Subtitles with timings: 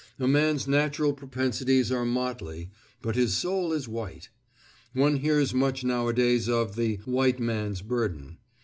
[0.17, 2.71] A man's natural propensities are motley,
[3.03, 4.29] but his soul is white.
[4.93, 8.39] One hears much nowadays of the "white man's burden."